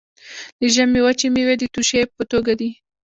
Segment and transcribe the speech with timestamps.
[0.59, 2.69] د ژمي وچې میوې د توشې په توګه دي.